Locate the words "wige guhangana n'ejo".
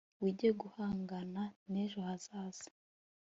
0.23-1.99